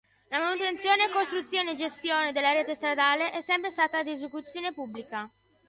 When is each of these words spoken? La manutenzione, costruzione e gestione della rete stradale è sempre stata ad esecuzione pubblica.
La 0.29 0.39
manutenzione, 0.39 1.09
costruzione 1.11 1.73
e 1.73 1.75
gestione 1.75 2.31
della 2.31 2.53
rete 2.53 2.73
stradale 2.73 3.29
è 3.29 3.43
sempre 3.43 3.69
stata 3.69 3.99
ad 3.99 4.07
esecuzione 4.07 4.73
pubblica. 4.73 5.29